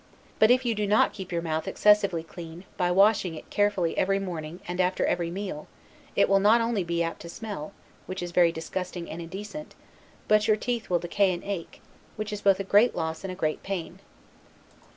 [0.39, 4.17] But if you do not keep your mouth excessively clean, by washing it carefully every
[4.17, 5.67] morning, and after every meal,
[6.15, 7.71] it will not only be apt to smell,
[8.07, 9.75] which is very disgusting and indecent,
[10.27, 11.81] but your teeth will decay and ache,
[12.15, 13.99] which is both a great loss and a great pain.